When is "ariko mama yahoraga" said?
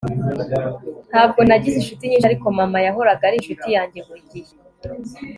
2.29-3.23